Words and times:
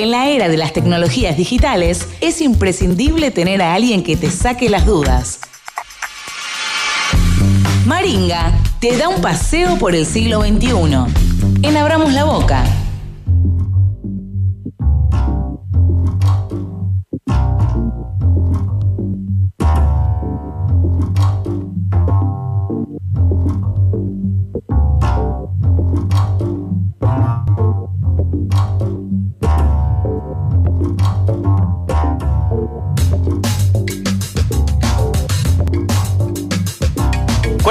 En 0.00 0.10
la 0.10 0.28
era 0.30 0.48
de 0.48 0.56
las 0.56 0.72
tecnologías 0.72 1.36
digitales, 1.36 2.08
es 2.22 2.40
imprescindible 2.40 3.30
tener 3.30 3.60
a 3.60 3.74
alguien 3.74 4.02
que 4.02 4.16
te 4.16 4.30
saque 4.30 4.70
las 4.70 4.86
dudas. 4.86 5.40
Maringa 7.84 8.50
te 8.80 8.96
da 8.96 9.10
un 9.10 9.20
paseo 9.20 9.76
por 9.76 9.94
el 9.94 10.06
siglo 10.06 10.40
XXI. 10.40 11.68
En 11.68 11.76
Abramos 11.76 12.14
la 12.14 12.24
Boca. 12.24 12.64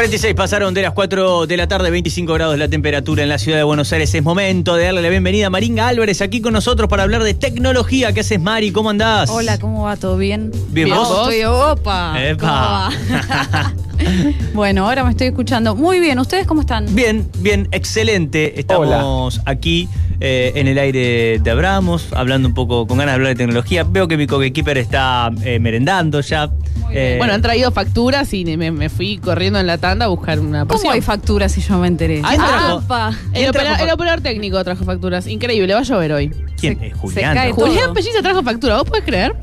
...46 0.10 0.34
pasaron 0.34 0.74
de 0.74 0.82
las 0.82 0.94
4 0.94 1.46
de 1.46 1.56
la 1.56 1.68
tarde, 1.68 1.92
25 1.92 2.34
grados 2.34 2.58
la 2.58 2.68
temperatura 2.68 3.22
en 3.22 3.30
la 3.30 3.38
ciudad 3.38 3.60
de 3.60 3.64
Buenos 3.64 3.94
Aires. 3.94 4.12
Es 4.16 4.24
momento 4.24 4.76
de 4.76 4.86
darle 4.86 5.04
la 5.04 5.10
bienvenida 5.10 5.46
a 5.46 5.50
Maringa 5.52 5.88
Álvarez 5.88 6.24
aquí 6.24 6.42
con 6.42 6.54
nosotros 6.54 6.90
para 6.90 7.04
hablar 7.04 7.22
de 7.22 7.36
tecnología. 7.36 8.12
¿Qué 8.12 8.22
haces, 8.22 8.40
Mari? 8.40 8.72
¿Cómo 8.72 8.90
andás? 8.90 9.30
Hola, 9.30 9.60
¿cómo 9.60 9.84
va? 9.84 9.98
¿Todo 9.98 10.18
bien? 10.18 10.52
Bien, 10.70 10.90
¿vos? 10.90 11.30
Estoy, 11.30 11.44
opa. 11.44 12.16
Epa. 12.28 12.90
¿Cómo 14.00 14.34
bueno, 14.54 14.86
ahora 14.88 15.04
me 15.04 15.12
estoy 15.12 15.28
escuchando. 15.28 15.76
Muy 15.76 16.00
bien, 16.00 16.20
¿ustedes 16.20 16.46
cómo 16.48 16.62
están? 16.62 16.94
Bien, 16.96 17.28
bien, 17.40 17.68
excelente. 17.72 18.60
Estamos 18.60 19.42
aquí 19.46 19.88
eh, 20.20 20.52
en 20.56 20.68
el 20.68 20.78
aire 20.78 21.40
de 21.40 21.52
Abramos, 21.52 22.08
hablando 22.14 22.48
un 22.48 22.54
poco, 22.54 22.88
con 22.88 22.98
ganas 22.98 23.14
de 23.14 23.16
hablar 23.16 23.30
de 23.30 23.36
tecnología. 23.36 23.84
Veo 23.84 24.08
que 24.08 24.18
mi 24.18 24.28
coequiper 24.28 24.78
está 24.78 25.32
eh, 25.44 25.60
merendando 25.60 26.22
ya. 26.22 26.50
Eh, 26.92 27.16
Bueno, 27.20 27.34
han 27.34 27.42
traído 27.42 27.72
facturas 27.72 28.34
y 28.34 28.44
me, 28.58 28.72
me 28.72 28.90
fui 28.90 29.18
corriendo 29.20 29.60
en 29.60 29.68
la 29.68 29.78
tanda 29.78 30.06
a 30.06 30.08
buscar 30.08 30.40
una 30.40 30.60
¿Cómo 30.62 30.70
porción. 30.70 30.94
hay 30.94 31.02
facturas 31.02 31.52
si 31.52 31.62
yo 31.62 31.78
me 31.78 31.88
enteré? 31.88 32.22
¿Quién 32.22 32.38
trajo? 32.38 32.78
Apa. 32.80 33.10
El, 33.10 33.34
¿Quién 33.34 33.50
opera- 33.50 33.64
trajo 33.64 33.84
el 33.86 33.92
operador 33.92 34.22
técnico 34.22 34.64
trajo 34.64 34.84
facturas. 34.86 35.28
Increíble, 35.28 35.74
va 35.74 35.82
a 35.82 35.84
llover 35.84 36.12
hoy. 36.14 36.30
¿Quién? 36.60 36.80
se- 36.80 36.88
Eh, 36.88 36.90
se 36.92 36.96
Julián. 36.98 37.34
cae. 37.36 37.52
Julián 37.52 37.94
Pelliza 37.94 38.22
trajo 38.22 38.42
factura, 38.44 38.76
¿vos 38.78 38.86
podés 38.90 39.04
creer? 39.06 39.36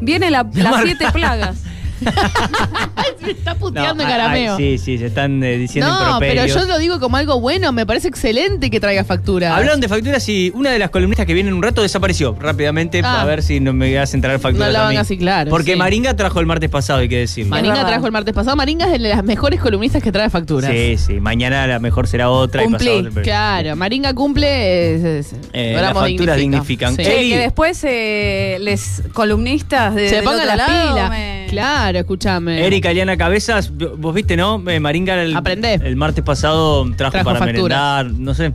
Viene 0.00 0.30
la- 0.30 0.46
las 0.54 0.82
siete 0.82 1.06
plagas. 1.12 1.56
Me 3.22 3.30
está 3.30 3.54
No, 3.54 3.58
puteando 3.60 4.02
en 4.02 4.08
ay, 4.08 4.12
carameo. 4.16 4.56
sí, 4.56 4.78
sí, 4.78 4.98
se 4.98 5.06
están 5.06 5.42
eh, 5.44 5.56
diciendo 5.56 5.88
no, 5.92 6.18
pero 6.18 6.44
yo 6.46 6.64
lo 6.66 6.78
digo 6.78 6.98
como 6.98 7.16
algo 7.16 7.40
bueno, 7.40 7.72
me 7.72 7.86
parece 7.86 8.08
excelente 8.08 8.70
que 8.70 8.80
traiga 8.80 9.04
facturas. 9.04 9.52
Hablaron 9.56 9.80
de 9.80 9.88
facturas 9.88 10.28
y 10.28 10.50
una 10.54 10.70
de 10.70 10.78
las 10.78 10.90
columnistas 10.90 11.26
que 11.26 11.34
viene 11.34 11.48
en 11.50 11.54
un 11.54 11.62
rato 11.62 11.82
desapareció 11.82 12.36
rápidamente 12.40 13.00
Ah. 13.04 13.22
a 13.22 13.24
ver 13.24 13.42
si 13.42 13.60
no 13.60 13.72
me 13.72 13.98
hacen 13.98 14.20
traer 14.20 14.40
facturas. 14.40 14.68
No 14.68 14.72
la 14.72 14.82
van 14.84 14.96
así, 14.96 15.16
claro, 15.16 15.50
Porque 15.50 15.72
sí. 15.72 15.78
Maringa 15.78 16.14
trajo 16.16 16.40
el 16.40 16.46
martes 16.46 16.68
pasado, 16.70 17.00
hay 17.00 17.08
que 17.08 17.18
decirlo. 17.18 17.50
Maringa 17.50 17.86
trajo 17.86 18.06
el 18.06 18.12
martes 18.12 18.34
pasado. 18.34 18.56
Maringa 18.56 18.86
es 18.86 18.92
de 18.92 18.98
las 18.98 19.22
mejores 19.24 19.60
columnistas 19.60 20.02
que 20.02 20.10
trae 20.12 20.28
facturas. 20.30 20.70
Sí, 20.70 20.96
sí. 20.98 21.14
Mañana 21.20 21.64
a 21.64 21.66
lo 21.68 21.80
mejor 21.80 22.08
será 22.08 22.28
otra. 22.30 22.62
y 22.62 22.64
Cumplí. 22.66 22.84
pasado 22.86 22.98
otra, 23.00 23.10
pero- 23.14 23.24
Claro, 23.24 23.76
Maringa 23.76 24.14
cumple. 24.14 24.94
es- 24.96 25.04
es- 25.04 25.34
Eh, 25.52 25.72
las 25.76 25.92
facturas 25.94 26.36
dignifica. 26.36 26.88
dignifican. 26.90 26.96
Sí. 26.96 27.30
Que 27.30 27.38
después 27.38 27.80
eh, 27.84 28.58
les 28.60 29.02
columnistas 29.12 29.94
de 29.94 30.08
Se 30.08 30.22
pongan 30.22 30.46
las 30.46 30.68
pilas. 30.68 31.10
me- 31.10 31.46
Claro, 31.52 31.91
escúchame. 32.00 32.66
Erika 32.66 32.90
Eliana 32.90 33.16
Cabezas, 33.16 33.70
vos 33.76 34.14
viste, 34.14 34.36
¿no? 34.36 34.62
Eh, 34.68 34.80
Maringa 34.80 35.22
el, 35.22 35.36
Aprendé. 35.36 35.74
el 35.74 35.96
martes 35.96 36.24
pasado 36.24 36.84
trajo, 36.96 37.12
Trajo 37.12 37.24
para 37.24 37.38
facturas. 37.38 38.04
merendar, 38.04 38.20
no 38.20 38.34
sé. 38.34 38.52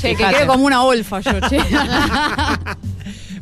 Che, 0.00 0.14
que 0.16 0.24
quede 0.24 0.46
como 0.46 0.64
una 0.64 0.82
olfa 0.82 1.20
yo, 1.20 1.32
che. 1.48 1.58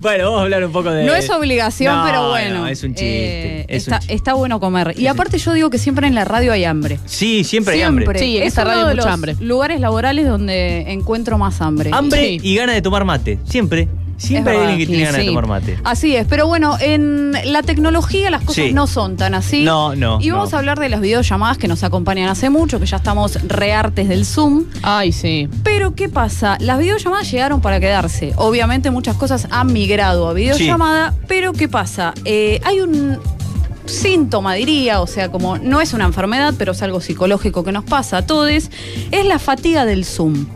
Bueno, 0.00 0.24
vamos 0.24 0.40
a 0.40 0.42
hablar 0.42 0.64
un 0.64 0.72
poco 0.72 0.90
de. 0.90 1.04
No 1.04 1.14
es 1.14 1.30
obligación, 1.30 1.94
No, 1.96 2.04
pero 2.04 2.28
bueno. 2.30 2.60
no, 2.62 2.66
es 2.66 2.82
un 2.82 2.90
chiste. 2.92 3.60
eh, 3.60 3.66
es 3.68 3.86
un 3.86 3.92
está, 3.94 3.98
chiste. 4.00 4.14
está 4.14 4.34
bueno 4.34 4.58
comer. 4.58 4.94
Y 4.98 5.06
aparte 5.06 5.38
yo 5.38 5.52
digo 5.52 5.70
que 5.70 5.78
siempre 5.78 6.08
en 6.08 6.16
la 6.16 6.24
radio 6.24 6.52
hay 6.52 6.64
hambre. 6.64 6.98
Sí, 7.04 7.44
siempre, 7.44 7.74
hay 7.74 7.82
hambre. 7.82 8.18
Sí, 8.18 8.36
en 8.36 8.42
es 8.42 8.48
esta 8.48 8.64
radio 8.64 8.88
hay 8.88 8.96
mucha 8.96 9.12
hambre. 9.12 9.36
lugares 9.38 9.78
laborales 9.80 10.26
donde 10.26 10.90
encuentro 10.92 11.38
más 11.38 11.60
hambre. 11.60 11.90
Hambre 11.92 12.20
Sí. 12.20 12.40
y 12.42 12.56
ganas 12.56 12.74
de 12.74 12.82
tomar 12.82 13.04
mate. 13.04 13.38
Siempre. 13.44 13.86
Siempre 14.16 14.54
Es 14.54 14.60
hay 14.60 14.66
alguien 14.68 14.78
que 14.78 14.84
sí, 14.86 14.90
tiene 14.92 15.04
ganas 15.04 15.16
de 15.16 15.22
sí. 15.22 15.28
tomar 15.28 15.46
mate. 15.46 15.78
Así 15.84 16.14
es, 16.16 16.26
pero 16.28 16.46
bueno, 16.46 16.76
en 16.80 17.32
la 17.52 17.62
tecnología 17.62 18.30
las 18.30 18.42
cosas 18.42 18.66
Sí. 18.66 18.72
no 18.72 18.86
son 18.86 19.16
tan 19.16 19.34
así. 19.34 19.64
No, 19.64 19.96
no, 19.96 20.20
Y 20.20 20.30
vamos 20.30 20.50
no. 20.52 20.56
a 20.56 20.60
hablar 20.60 20.78
de 20.78 20.88
las 20.88 21.00
videollamadas 21.00 21.58
que 21.58 21.66
nos 21.68 21.82
acompañan 21.82 22.28
hace 22.28 22.48
mucho, 22.50 22.78
que 22.78 22.86
ya 22.86 22.96
estamos 22.98 23.38
reartes 23.48 24.08
del 24.08 24.24
Zoom. 24.24 24.64
Ay, 24.82 25.10
sí. 25.12 25.48
Pero 25.64 25.94
¿qué 25.94 26.08
pasa? 26.08 26.56
Las 26.60 26.78
videollamadas 26.78 27.30
llegaron 27.30 27.60
para 27.60 27.80
quedarse. 27.80 28.32
Obviamente 28.36 28.90
muchas 28.90 29.16
cosas 29.16 29.48
han 29.50 29.72
migrado 29.72 30.28
a 30.28 30.32
videollamada, 30.34 31.14
pero 31.26 31.52
¿qué 31.52 31.68
pasa? 31.68 32.14
Eh, 32.24 32.60
hay 32.64 32.80
un 32.80 33.18
síntoma, 33.86 34.54
diría, 34.54 35.00
o 35.00 35.06
sea, 35.08 35.30
como 35.30 35.58
no 35.58 35.80
es 35.80 35.92
una 35.92 36.04
enfermedad, 36.04 36.54
pero 36.56 36.72
es 36.72 36.82
algo 36.82 37.00
psicológico 37.00 37.64
que 37.64 37.72
nos 37.72 37.84
pasa 37.84 38.18
a 38.18 38.26
todos, 38.26 38.48
es 39.10 39.26
la 39.26 39.38
fatiga 39.40 39.84
del 39.84 40.04
Zoom. 40.04 40.46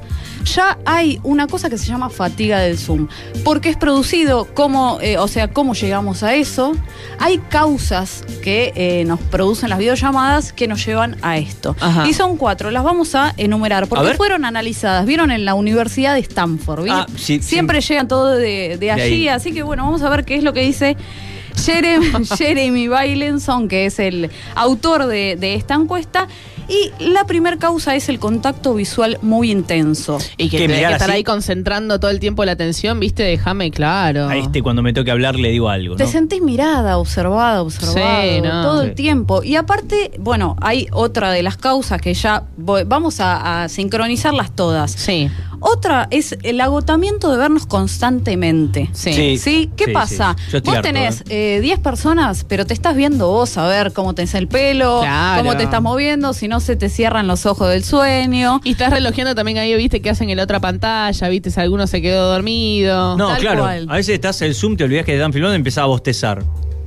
Ya 0.54 0.78
hay 0.84 1.18
una 1.24 1.46
cosa 1.48 1.68
que 1.68 1.76
se 1.76 1.86
llama 1.86 2.08
fatiga 2.08 2.60
del 2.60 2.78
Zoom, 2.78 3.08
porque 3.44 3.68
es 3.68 3.76
producido, 3.76 4.46
cómo, 4.54 4.98
eh, 5.00 5.18
o 5.18 5.26
sea, 5.28 5.48
cómo 5.48 5.74
llegamos 5.74 6.22
a 6.22 6.34
eso. 6.34 6.74
Hay 7.18 7.38
causas 7.38 8.24
que 8.42 8.72
eh, 8.76 9.04
nos 9.06 9.20
producen 9.20 9.70
las 9.70 9.78
videollamadas 9.78 10.52
que 10.52 10.68
nos 10.68 10.86
llevan 10.86 11.16
a 11.22 11.36
esto. 11.38 11.74
Ajá. 11.80 12.06
Y 12.08 12.14
son 12.14 12.36
cuatro, 12.36 12.70
las 12.70 12.84
vamos 12.84 13.14
a 13.14 13.34
enumerar, 13.36 13.84
A 13.84 13.86
porque 13.86 14.04
ver. 14.06 14.16
fueron 14.16 14.44
analizadas, 14.44 15.04
vieron 15.04 15.30
en 15.32 15.44
la 15.44 15.54
Universidad 15.54 16.14
de 16.14 16.20
Stanford. 16.20 16.86
Ah, 16.90 17.06
sí, 17.16 17.40
siempre 17.42 17.80
llegan 17.80 18.06
todo 18.06 18.30
de, 18.36 18.76
de 18.78 18.90
allí, 18.92 19.28
así 19.28 19.52
que 19.52 19.62
bueno, 19.62 19.84
vamos 19.84 20.02
a 20.02 20.08
ver 20.08 20.24
qué 20.24 20.36
es 20.36 20.44
lo 20.44 20.52
que 20.52 20.60
dice 20.60 20.96
Jeremy, 21.64 22.12
Jeremy 22.36 22.88
Bailenson, 22.88 23.66
que 23.68 23.86
es 23.86 23.98
el 23.98 24.30
autor 24.54 25.06
de, 25.06 25.36
de 25.36 25.54
esta 25.54 25.74
encuesta. 25.74 26.28
Y 26.68 26.90
la 27.02 27.24
primera 27.24 27.56
causa 27.58 27.94
es 27.94 28.08
el 28.08 28.18
contacto 28.18 28.74
visual 28.74 29.18
muy 29.22 29.50
intenso. 29.50 30.18
Y 30.36 30.48
que 30.48 30.56
Que 30.56 30.62
tenés 30.64 30.76
mirar 30.78 30.90
que 30.90 30.94
estar 30.96 31.10
así. 31.10 31.16
ahí 31.18 31.24
concentrando 31.24 32.00
todo 32.00 32.10
el 32.10 32.18
tiempo 32.18 32.44
la 32.44 32.52
atención, 32.52 32.98
¿viste? 32.98 33.22
Déjame 33.22 33.70
claro. 33.70 34.28
A 34.28 34.36
este 34.36 34.62
cuando 34.62 34.82
me 34.82 34.92
toque 34.92 35.10
hablar 35.10 35.36
le 35.36 35.50
digo 35.50 35.68
algo. 35.68 35.96
Te 35.96 36.06
sentís 36.06 36.42
mirada, 36.42 36.98
observada, 36.98 37.62
observado 37.62 38.22
Sí, 38.22 38.40
no. 38.40 38.62
todo 38.62 38.82
Sí. 38.82 38.88
el 38.88 38.94
tiempo. 38.94 39.42
Y 39.44 39.56
aparte, 39.56 40.10
bueno, 40.18 40.56
hay 40.60 40.88
otra 40.92 41.30
de 41.30 41.42
las 41.42 41.56
causas 41.56 42.00
que 42.00 42.14
ya 42.14 42.44
voy- 42.56 42.84
vamos 42.84 43.20
a, 43.20 43.62
a 43.62 43.68
sincronizarlas 43.68 44.50
todas. 44.54 44.90
Sí, 44.90 45.30
Otra 45.60 46.08
es 46.10 46.36
el 46.42 46.60
agotamiento 46.60 47.30
de 47.30 47.38
vernos 47.38 47.66
constantemente. 47.66 48.88
sí. 48.92 49.12
Sí. 49.12 49.38
¿Sí? 49.38 49.70
¿Qué 49.76 49.86
Sí, 49.86 49.92
pasa? 49.92 50.36
sí. 50.38 50.52
Yo 50.52 50.58
estoy 50.58 50.70
Vos 50.70 50.76
harto, 50.76 50.88
tenés 50.88 51.20
¿eh? 51.28 51.56
eh, 51.56 51.60
10 51.60 51.78
personas, 51.80 52.44
pero 52.44 52.64
te 52.66 52.74
estás 52.74 52.96
viendo 52.96 53.28
vos 53.28 53.56
a 53.56 53.66
ver 53.66 53.92
cómo 53.92 54.14
tenés 54.14 54.34
el 54.34 54.48
pelo, 54.48 55.00
Claro. 55.00 55.42
cómo 55.42 55.56
te 55.56 55.62
estás 55.64 55.80
moviendo, 55.82 56.32
si 56.32 56.48
no 56.48 56.60
se 56.60 56.76
te 56.76 56.88
cierran 56.88 57.26
los 57.26 57.46
ojos 57.46 57.68
del 57.70 57.84
sueño. 57.84 58.60
Y 58.64 58.72
estás 58.72 58.90
relojeando 58.90 59.34
también 59.34 59.58
ahí, 59.58 59.74
viste, 59.76 60.00
que 60.00 60.10
hacen 60.10 60.30
en 60.30 60.36
la 60.36 60.42
otra 60.44 60.60
pantalla, 60.60 61.28
viste, 61.28 61.50
si 61.50 61.60
alguno 61.60 61.86
se 61.86 62.02
quedó 62.02 62.30
dormido. 62.32 63.16
No, 63.16 63.28
Tal 63.28 63.40
claro. 63.40 63.62
cual. 63.62 63.86
A 63.88 63.94
veces 63.96 64.14
estás 64.14 64.40
en 64.42 64.48
el 64.48 64.54
Zoom, 64.54 64.76
te 64.76 64.84
olvidas 64.84 65.04
que 65.04 65.12
te 65.12 65.18
están 65.18 65.32
filmando 65.32 65.54
y 65.54 65.56
empezás 65.56 65.82
a 65.84 65.86
bostezar. 65.86 66.42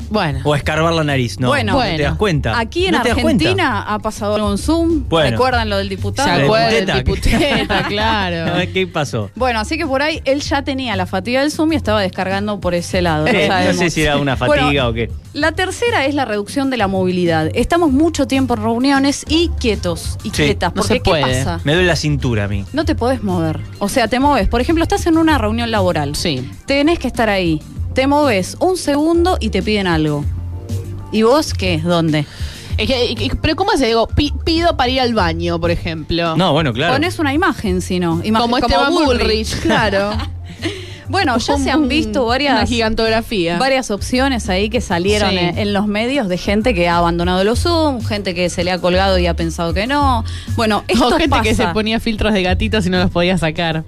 Bueno. 0.09 0.39
O 0.43 0.53
a 0.53 0.57
escarbar 0.57 0.93
la 0.93 1.03
nariz, 1.03 1.39
¿no? 1.39 1.47
Bueno. 1.49 1.73
no 1.73 1.81
te 1.81 2.01
das 2.01 2.15
cuenta. 2.15 2.57
Aquí 2.59 2.85
en 2.87 2.93
¿No 2.93 3.01
te 3.01 3.09
das 3.09 3.17
cuenta? 3.19 3.43
Argentina 3.45 3.81
ha 3.83 3.99
pasado 3.99 4.35
algo 4.35 4.51
en 4.51 4.57
Zoom. 4.57 5.05
Bueno. 5.07 5.31
¿Recuerdan 5.31 5.69
lo 5.69 5.77
del 5.77 5.89
¿Se 5.89 5.95
diputado? 5.95 6.37
¿De 6.37 6.43
acuerdan 6.45 6.69
del 6.85 6.85
diputeta? 7.03 7.37
diputeta? 7.37 7.83
claro. 7.87 8.69
¿Qué 8.73 8.87
pasó? 8.87 9.29
Bueno, 9.35 9.59
así 9.59 9.77
que 9.77 9.85
por 9.85 10.01
ahí 10.01 10.21
él 10.25 10.41
ya 10.41 10.63
tenía 10.63 10.95
la 10.95 11.05
fatiga 11.05 11.41
del 11.41 11.51
Zoom 11.51 11.73
y 11.73 11.75
estaba 11.75 12.01
descargando 12.01 12.59
por 12.59 12.73
ese 12.73 13.01
lado. 13.01 13.27
Eh, 13.27 13.49
no 13.67 13.73
sé 13.73 13.89
si 13.89 14.01
era 14.01 14.17
una 14.17 14.35
Bueno, 14.35 14.63
fatiga 14.63 14.87
o 14.89 14.93
qué. 14.93 15.11
La 15.33 15.51
tercera 15.51 16.05
es 16.05 16.15
la 16.15 16.25
reducción 16.25 16.69
de 16.71 16.77
la 16.77 16.87
movilidad. 16.87 17.49
Estamos 17.53 17.91
mucho 17.91 18.25
tiempo 18.27 18.55
en 18.55 18.63
reuniones 18.63 19.25
y 19.29 19.49
quietos 19.59 20.17
y 20.23 20.29
Sí, 20.29 20.43
quietas. 20.43 20.73
no 20.73 20.81
Porque 20.81 20.95
se 20.95 20.99
¿qué 21.01 21.11
pasa? 21.21 21.59
Me 21.63 21.73
duele 21.73 21.87
la 21.87 21.95
cintura 21.95 22.45
a 22.45 22.47
mí. 22.47 22.65
No 22.73 22.83
te 22.85 22.95
podés 22.95 23.21
mover. 23.23 23.59
O 23.77 23.89
sea, 23.89 24.07
te 24.07 24.19
moves. 24.19 24.47
Por 24.47 24.59
ejemplo, 24.61 24.83
estás 24.83 25.05
en 25.05 25.17
una 25.17 25.37
reunión 25.37 25.69
laboral. 25.69 26.15
Sí. 26.15 26.49
Tenés 26.65 26.97
que 26.99 27.07
estar 27.07 27.29
ahí. 27.29 27.61
Te 27.99 28.07
moves 28.07 28.55
un 28.61 28.77
segundo 28.77 29.35
y 29.41 29.49
te 29.49 29.61
piden 29.61 29.85
algo. 29.85 30.23
¿Y 31.11 31.23
vos 31.23 31.53
qué? 31.53 31.79
¿Dónde? 31.79 32.25
Es 32.77 32.87
que, 32.87 33.29
pero 33.41 33.57
¿cómo 33.57 33.71
hace? 33.73 33.87
Digo, 33.87 34.07
pi- 34.07 34.33
pido 34.45 34.77
para 34.77 34.89
ir 34.89 35.01
al 35.01 35.13
baño, 35.13 35.59
por 35.59 35.69
ejemplo. 35.69 36.37
No, 36.37 36.53
bueno, 36.53 36.71
claro. 36.71 36.93
Pones 36.93 37.19
una 37.19 37.33
imagen, 37.33 37.81
si 37.81 37.99
no. 37.99 38.21
Imagen- 38.23 38.41
como 38.41 38.57
Esteban 38.57 38.93
Bullrich, 38.93 39.53
claro. 39.61 40.11
Bueno, 41.09 41.37
ya 41.39 41.57
se 41.57 41.71
han 41.71 41.87
visto 41.89 42.21
Una 42.21 42.29
varias, 42.29 42.69
gigantografía. 42.69 43.57
varias 43.57 43.89
opciones 43.91 44.47
ahí 44.47 44.69
que 44.69 44.79
salieron 44.79 45.31
Sí. 45.31 45.37
en, 45.39 45.57
en 45.57 45.73
los 45.73 45.87
medios 45.87 46.27
de 46.29 46.37
gente 46.37 46.73
que 46.75 46.87
ha 46.87 46.97
abandonado 46.99 47.43
los 47.43 47.59
Zoom, 47.61 48.01
gente 48.05 48.33
que 48.35 48.49
se 48.51 48.63
le 48.63 48.69
ha 48.71 48.79
colgado 48.79 49.17
y 49.17 49.25
ha 49.25 49.33
pensado 49.33 49.73
que 49.73 49.87
no. 49.87 50.23
Bueno, 50.55 50.83
esto 50.87 51.07
o 51.07 51.11
gente 51.17 51.41
que 51.41 51.53
se 51.55 51.67
ponía 51.69 51.99
filtros 51.99 52.31
de 52.31 52.43
gatitos 52.43 52.85
y 52.85 52.91
no 52.91 52.99
los 52.99 53.09
podía 53.11 53.37
sacar. 53.39 53.83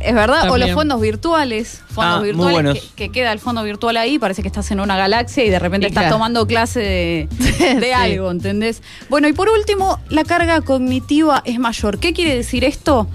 Es 0.00 0.14
verdad, 0.14 0.50
o 0.50 0.58
los 0.58 0.72
fondos 0.72 1.00
virtuales, 1.00 1.80
fondos 1.88 2.18
Ah, 2.18 2.22
virtuales 2.22 2.82
que, 2.94 3.06
que 3.06 3.12
queda 3.12 3.32
el 3.32 3.38
fondo 3.38 3.62
virtual 3.62 3.96
ahí, 3.96 4.18
parece 4.18 4.42
que 4.42 4.48
estás 4.48 4.70
en 4.70 4.80
una 4.80 4.96
galaxia 4.96 5.44
y 5.44 5.50
de 5.50 5.58
repente 5.58 5.86
Y 5.86 5.88
estás 5.88 6.02
claro. 6.04 6.16
tomando 6.16 6.46
clase 6.46 6.80
de, 6.80 7.28
de 7.80 7.80
Sí. 7.86 7.90
algo, 7.92 8.30
¿entendés? 8.30 8.82
Bueno, 9.08 9.28
y 9.28 9.32
por 9.32 9.48
último, 9.48 10.00
la 10.10 10.24
carga 10.24 10.60
cognitiva 10.60 11.42
es 11.46 11.58
mayor. 11.58 11.98
¿Qué 11.98 12.12
quiere 12.12 12.34
decir 12.36 12.64
esto? 12.64 13.08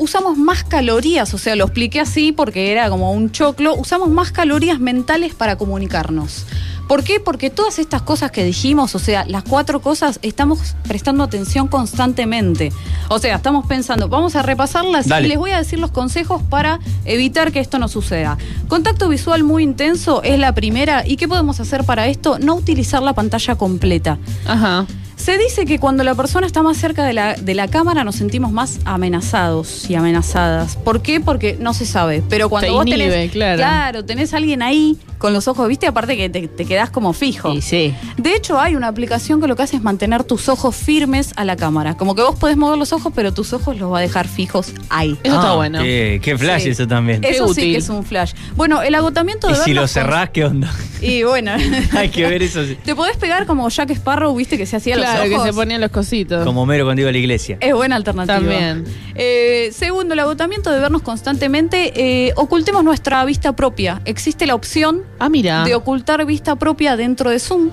usamos 0.00 0.38
más 0.38 0.62
calorías, 0.62 1.34
o 1.34 1.38
sea, 1.38 1.56
lo 1.56 1.64
expliqué 1.64 1.98
así 1.98 2.30
porque 2.30 2.70
era 2.70 2.88
como 2.88 3.10
un 3.12 3.32
choclo, 3.32 3.74
usamos 3.74 4.08
más 4.08 4.30
calorías 4.30 4.78
mentales 4.78 5.34
para 5.34 5.56
comunicarnos. 5.56 6.46
¿Por 6.88 7.04
qué? 7.04 7.20
Porque 7.20 7.50
todas 7.50 7.78
estas 7.78 8.00
cosas 8.00 8.30
que 8.30 8.42
dijimos, 8.44 8.94
o 8.94 8.98
sea, 8.98 9.26
las 9.26 9.42
cuatro 9.42 9.80
cosas, 9.80 10.18
estamos 10.22 10.74
prestando 10.86 11.22
atención 11.22 11.68
constantemente. 11.68 12.72
O 13.08 13.18
sea, 13.18 13.36
estamos 13.36 13.66
pensando, 13.66 14.08
vamos 14.08 14.36
a 14.36 14.42
repasarlas 14.42 15.06
Dale. 15.06 15.26
y 15.26 15.28
les 15.28 15.38
voy 15.38 15.50
a 15.50 15.58
decir 15.58 15.78
los 15.78 15.90
consejos 15.90 16.42
para 16.42 16.80
evitar 17.04 17.52
que 17.52 17.60
esto 17.60 17.78
no 17.78 17.88
suceda. 17.88 18.38
Contacto 18.68 19.08
visual 19.08 19.44
muy 19.44 19.62
intenso 19.64 20.22
es 20.22 20.38
la 20.38 20.54
primera. 20.54 21.06
¿Y 21.06 21.16
qué 21.18 21.28
podemos 21.28 21.60
hacer 21.60 21.84
para 21.84 22.06
esto? 22.06 22.38
No 22.38 22.54
utilizar 22.54 23.02
la 23.02 23.12
pantalla 23.12 23.56
completa. 23.56 24.18
Ajá. 24.46 24.86
Se 25.16 25.36
dice 25.36 25.66
que 25.66 25.80
cuando 25.80 26.04
la 26.04 26.14
persona 26.14 26.46
está 26.46 26.62
más 26.62 26.76
cerca 26.76 27.04
de 27.04 27.12
la, 27.12 27.34
de 27.34 27.54
la 27.54 27.66
cámara 27.66 28.04
nos 28.04 28.14
sentimos 28.14 28.52
más 28.52 28.78
amenazados 28.84 29.90
y 29.90 29.96
amenazadas. 29.96 30.76
¿Por 30.76 31.02
qué? 31.02 31.20
Porque 31.20 31.58
no 31.60 31.74
se 31.74 31.86
sabe. 31.86 32.22
Pero 32.28 32.48
cuando 32.48 32.68
Te 32.68 32.72
vos 32.72 32.86
inhibe, 32.86 33.28
tenés, 33.28 33.32
claro. 33.32 34.04
tenés 34.04 34.32
a 34.32 34.36
alguien 34.36 34.62
ahí 34.62 34.96
con 35.18 35.32
los 35.32 35.48
ojos, 35.48 35.68
viste, 35.68 35.86
aparte 35.86 36.16
que 36.16 36.28
te, 36.30 36.48
te 36.48 36.64
quedás 36.64 36.90
como 36.90 37.12
fijo. 37.12 37.52
Y 37.52 37.60
sí. 37.62 37.94
De 38.16 38.34
hecho, 38.34 38.58
hay 38.60 38.76
una 38.76 38.88
aplicación 38.88 39.40
que 39.40 39.46
lo 39.48 39.56
que 39.56 39.62
hace 39.64 39.76
es 39.76 39.82
mantener 39.82 40.24
tus 40.24 40.48
ojos 40.48 40.74
firmes 40.76 41.32
a 41.36 41.44
la 41.44 41.56
cámara. 41.56 41.96
Como 41.96 42.14
que 42.14 42.22
vos 42.22 42.36
podés 42.36 42.56
mover 42.56 42.78
los 42.78 42.92
ojos, 42.92 43.12
pero 43.14 43.32
tus 43.34 43.52
ojos 43.52 43.76
los 43.78 43.92
va 43.92 43.98
a 43.98 44.00
dejar 44.02 44.28
fijos 44.28 44.72
ahí. 44.88 45.18
Eso 45.22 45.34
está 45.34 45.50
Ah, 45.52 45.54
bueno. 45.56 45.80
Qué, 45.82 46.20
qué 46.22 46.36
flash 46.38 46.62
Sí. 46.62 46.70
eso 46.70 46.86
también. 46.86 47.20
Qué 47.20 47.30
Eso 47.30 47.46
sí 47.46 47.50
útil. 47.60 47.72
que 47.72 47.78
es 47.78 47.88
un 47.88 48.04
flash. 48.04 48.32
Bueno, 48.56 48.82
el 48.82 48.94
agotamiento 48.94 49.48
de 49.48 49.54
y 49.54 49.56
si 49.56 49.74
lo 49.74 49.86
cerrás, 49.88 50.30
¿qué 50.30 50.44
onda? 50.44 50.72
Y 51.00 51.22
bueno. 51.22 51.52
Hay 51.96 52.08
que 52.10 52.26
ver 52.26 52.42
eso. 52.42 52.64
sí. 52.64 52.76
Te 52.84 52.94
podés 52.94 53.16
pegar 53.16 53.46
como 53.46 53.68
Jack 53.68 53.90
Sparrow, 53.90 54.34
viste, 54.34 54.56
que 54.58 54.66
se 54.66 54.76
hacía 54.76 54.96
Claro, 54.96 55.20
los 55.20 55.28
que 55.28 55.34
ojos. 55.36 55.46
se 55.46 55.52
ponían 55.52 55.80
los 55.80 55.90
cositos. 55.90 56.44
Como 56.44 56.66
mero 56.66 56.84
cuando 56.84 57.00
iba 57.02 57.08
a 57.08 57.12
la 57.12 57.18
iglesia. 57.18 57.56
Es 57.60 57.74
buena 57.74 57.96
alternativa. 57.96 58.38
También. 58.38 58.84
Eh, 59.20 59.70
segundo, 59.72 60.14
el 60.14 60.20
agotamiento 60.20 60.70
de 60.70 60.78
vernos 60.80 61.02
constantemente. 61.02 61.92
eh, 62.28 62.32
ocultemos 62.36 62.84
nuestra 62.84 63.24
vista 63.24 63.54
propia. 63.54 64.00
Existe 64.04 64.46
la 64.46 64.54
opción 64.54 65.02
Ah, 65.18 65.28
mira. 65.28 65.64
de 65.64 65.74
ocultar 65.74 66.24
vista 66.24 66.54
propia 66.56 66.96
dentro 66.96 67.28
de 67.30 67.38
Zoom. 67.40 67.70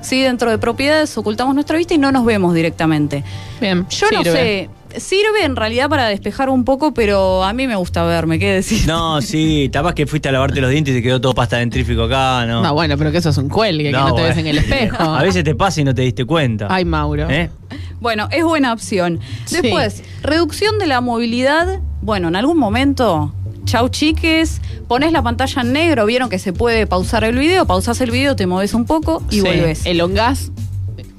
Sí, 0.00 0.20
dentro 0.22 0.50
de 0.50 0.58
propiedades 0.58 1.16
ocultamos 1.18 1.54
nuestra 1.54 1.76
vista 1.76 1.94
y 1.94 1.98
no 1.98 2.12
nos 2.12 2.24
vemos 2.24 2.54
directamente. 2.54 3.24
Bien. 3.60 3.86
Yo 3.88 4.06
no 4.12 4.22
sé, 4.22 4.68
sirve 4.96 5.44
en 5.44 5.56
realidad 5.56 5.88
para 5.88 6.08
despejar 6.08 6.48
un 6.50 6.64
poco, 6.64 6.94
pero 6.94 7.44
a 7.44 7.52
mí 7.52 7.66
me 7.66 7.76
gusta 7.76 8.04
verme, 8.04 8.38
¿qué 8.38 8.52
decir? 8.54 8.86
No, 8.86 9.20
sí, 9.20 9.70
capaz 9.72 9.94
que 9.94 10.06
fuiste 10.06 10.28
a 10.28 10.32
lavarte 10.32 10.60
los 10.60 10.70
dientes 10.70 10.94
y 10.94 10.98
te 10.98 11.02
quedó 11.02 11.20
todo 11.20 11.34
pasta 11.34 11.58
dentrífico 11.58 12.04
acá, 12.04 12.46
¿no? 12.46 12.62
No, 12.62 12.74
bueno, 12.74 12.96
pero 12.96 13.10
que 13.12 13.18
eso 13.18 13.30
es 13.30 13.38
un 13.38 13.48
cuelgue, 13.48 13.84
que 13.90 13.92
no 13.92 14.06
te 14.06 14.12
bueno. 14.12 14.28
ves 14.28 14.38
en 14.38 14.46
el 14.46 14.58
espejo. 14.58 15.02
A 15.02 15.22
veces 15.22 15.44
te 15.44 15.54
pasa 15.54 15.80
y 15.80 15.84
no 15.84 15.94
te 15.94 16.02
diste 16.02 16.24
cuenta. 16.24 16.68
Ay, 16.70 16.84
Mauro. 16.84 17.28
¿Eh? 17.30 17.50
Bueno, 18.00 18.28
es 18.30 18.44
buena 18.44 18.72
opción. 18.72 19.20
Sí. 19.46 19.58
Después, 19.60 20.02
reducción 20.22 20.78
de 20.78 20.86
la 20.86 21.00
movilidad. 21.00 21.80
Bueno, 22.00 22.28
en 22.28 22.36
algún 22.36 22.56
momento, 22.58 23.34
chau 23.64 23.88
chiques, 23.88 24.60
pones 24.86 25.12
la 25.12 25.22
pantalla 25.22 25.62
en 25.62 25.72
negro, 25.72 26.06
vieron 26.06 26.28
que 26.30 26.38
se 26.38 26.52
puede 26.52 26.86
pausar 26.86 27.24
el 27.24 27.36
video, 27.36 27.66
pausás 27.66 28.00
el 28.00 28.10
video, 28.10 28.36
te 28.36 28.46
moves 28.46 28.72
un 28.72 28.84
poco 28.86 29.22
y 29.30 29.36
Sí. 29.36 29.40
vuelves. 29.42 29.84
Elongás 29.84 30.52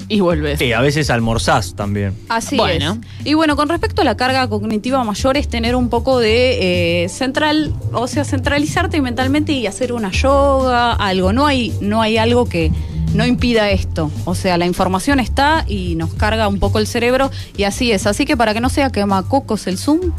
y 0.09 0.19
vuelves. 0.19 0.59
Sí, 0.59 0.73
a 0.73 0.81
veces 0.81 1.09
almorzás 1.09 1.75
también. 1.75 2.15
Así 2.27 2.57
Bueno. 2.57 2.97
es. 3.21 3.27
Y 3.27 3.35
bueno, 3.35 3.55
con 3.55 3.69
respecto 3.69 4.01
a 4.01 4.05
la 4.05 4.17
carga 4.17 4.47
cognitiva 4.49 5.03
mayor 5.03 5.37
es 5.37 5.47
tener 5.47 5.75
un 5.75 5.89
poco 5.89 6.19
de 6.19 7.03
eh, 7.03 7.09
central, 7.09 7.73
o 7.93 8.07
sea, 8.07 8.25
centralizarte 8.25 8.99
mentalmente 9.01 9.51
y 9.53 9.67
hacer 9.67 9.93
una 9.93 10.11
yoga, 10.11 10.93
algo. 10.93 11.31
No 11.31 11.45
hay, 11.45 11.73
no 11.79 12.01
hay 12.01 12.17
algo 12.17 12.49
que 12.49 12.71
no 13.13 13.25
impida 13.25 13.69
esto. 13.69 14.11
O 14.25 14.35
sea, 14.35 14.57
la 14.57 14.65
información 14.65 15.19
está 15.19 15.63
y 15.67 15.95
nos 15.95 16.13
carga 16.15 16.47
un 16.47 16.59
poco 16.59 16.79
el 16.79 16.87
cerebro 16.87 17.29
y 17.55 17.63
así 17.63 17.91
es. 17.91 18.07
Así 18.07 18.25
que 18.25 18.35
para 18.35 18.53
que 18.53 18.61
no 18.61 18.69
sea 18.69 18.91
quemacocos 18.91 19.67
el 19.67 19.77
Zoom, 19.77 20.11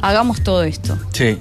hagamos 0.00 0.42
todo 0.42 0.62
esto. 0.64 0.98
Sí. 1.12 1.38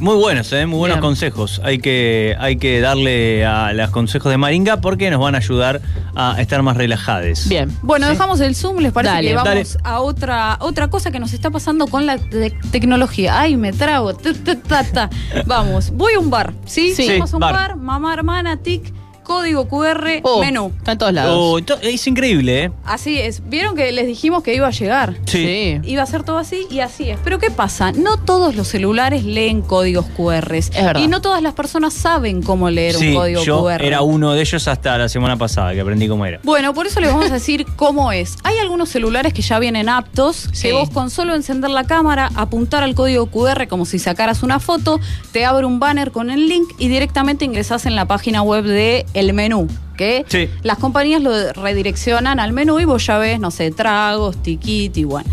Muy 0.00 0.16
buenos, 0.16 0.50
¿eh? 0.54 0.64
muy 0.64 0.78
buenos 0.78 0.96
Bien. 0.96 1.02
consejos. 1.02 1.60
Hay 1.62 1.78
que, 1.78 2.34
hay 2.40 2.56
que 2.56 2.80
darle 2.80 3.44
a 3.44 3.72
los 3.74 3.90
consejos 3.90 4.30
de 4.32 4.38
Maringa 4.38 4.80
porque 4.80 5.10
nos 5.10 5.20
van 5.20 5.34
a 5.34 5.38
ayudar 5.38 5.82
a 6.16 6.40
estar 6.40 6.62
más 6.62 6.76
relajados. 6.76 7.46
Bien. 7.48 7.70
Bueno, 7.82 8.08
dejamos 8.08 8.40
el 8.40 8.54
Zoom, 8.56 8.78
¿les 8.78 8.92
parece 8.92 9.14
Dale, 9.14 9.28
que 9.28 9.34
vamos 9.34 9.48
dale. 9.48 9.66
a 9.84 10.00
otra 10.00 10.56
otra 10.60 10.88
cosa 10.88 11.10
que 11.10 11.20
nos 11.20 11.34
está 11.34 11.50
pasando 11.50 11.86
con 11.86 12.06
la 12.06 12.16
te- 12.16 12.50
tecnología? 12.70 13.38
Ay, 13.40 13.56
me 13.56 13.72
trago. 13.74 14.14
Ta, 14.14 14.32
ta, 14.32 14.56
ta, 14.56 14.84
ta. 14.84 15.10
Vamos, 15.46 15.90
voy 15.90 16.14
a 16.14 16.18
un 16.18 16.30
bar, 16.30 16.54
¿sí? 16.64 16.94
Sí. 16.94 17.06
Vamos 17.12 17.32
a 17.34 17.36
un 17.36 17.40
bar. 17.40 17.52
bar, 17.54 17.76
mamá, 17.76 18.14
hermana, 18.14 18.56
tic, 18.56 18.92
código 19.30 19.68
QR, 19.68 20.20
Oh, 20.22 20.40
menú. 20.40 20.72
Está 20.78 20.92
en 20.92 20.98
todos 20.98 21.12
lados. 21.12 21.36
Oh, 21.38 21.58
es 21.82 22.06
increíble, 22.08 22.64
¿eh? 22.64 22.72
Así 22.84 23.18
es. 23.20 23.48
¿Vieron 23.48 23.76
que 23.76 23.92
les 23.92 24.06
dijimos 24.06 24.42
que 24.42 24.54
iba 24.54 24.66
a 24.66 24.70
llegar? 24.72 25.14
Sí. 25.26 25.78
Iba 25.84 26.02
a 26.02 26.06
ser 26.06 26.24
todo 26.24 26.38
así 26.38 26.66
y 26.68 26.80
así 26.80 27.10
es. 27.10 27.18
Pero 27.22 27.38
¿qué 27.38 27.50
pasa? 27.50 27.92
No 27.92 28.16
todos 28.16 28.56
los 28.56 28.66
celulares 28.66 29.24
leen 29.24 29.62
códigos 29.62 30.06
QR. 30.16 30.48
verdad. 30.74 31.00
Y 31.00 31.06
no 31.06 31.20
todas 31.22 31.42
las 31.42 31.54
personas 31.54 31.94
saben 31.94 32.42
cómo 32.42 32.70
leer 32.70 32.94
Sí, 32.96 33.08
un 33.10 33.14
código 33.14 33.42
yo 33.44 33.62
QR. 33.62 33.84
era 33.84 34.02
uno 34.02 34.32
de 34.32 34.40
ellos 34.40 34.66
hasta 34.66 34.98
la 34.98 35.08
semana 35.08 35.36
pasada 35.36 35.72
que 35.74 35.80
aprendí 35.80 36.08
cómo 36.08 36.26
era. 36.26 36.40
Bueno, 36.42 36.74
por 36.74 36.86
eso 36.88 36.98
les 37.00 37.10
vamos 37.12 37.30
a 37.30 37.34
decir 37.34 37.66
cómo 37.76 38.10
es. 38.10 38.36
Hay 38.42 38.56
algunos 38.58 38.88
celulares 38.88 39.32
que 39.32 39.42
ya 39.42 39.58
vienen 39.60 39.88
aptos, 39.88 40.48
Sí. 40.52 40.68
que 40.68 40.72
vos 40.72 40.90
con 40.90 41.10
solo 41.10 41.34
encender 41.36 41.70
la 41.70 41.84
cámara, 41.84 42.30
apuntar 42.34 42.82
al 42.82 42.94
código 42.96 43.26
QR 43.26 43.68
como 43.68 43.84
si 43.84 43.98
sacaras 44.00 44.42
una 44.42 44.58
foto, 44.58 44.98
te 45.30 45.44
abre 45.44 45.66
un 45.66 45.78
banner 45.78 46.10
con 46.10 46.30
el 46.30 46.48
link 46.48 46.68
y 46.78 46.88
directamente 46.88 47.44
ingresás 47.44 47.86
en 47.86 47.94
la 47.94 48.06
página 48.06 48.42
web 48.42 48.64
de 48.64 49.06
el 49.20 49.32
menú. 49.32 49.68
Que 49.96 50.24
Sí. 50.28 50.48
las 50.62 50.78
compañías 50.78 51.20
lo 51.22 51.52
redireccionan 51.52 52.40
al 52.40 52.52
menú 52.52 52.80
y 52.80 52.84
vos 52.86 53.04
ya 53.06 53.18
ves, 53.18 53.38
no 53.38 53.50
sé, 53.50 53.70
tragos, 53.70 54.42
tiquiti, 54.42 55.04
bueno. 55.04 55.28